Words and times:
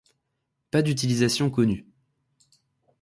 Pas 0.71 0.81
d'utilisation 0.81 1.51
connue. 1.51 1.85